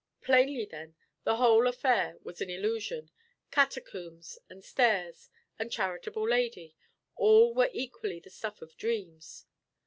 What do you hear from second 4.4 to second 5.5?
and stairs,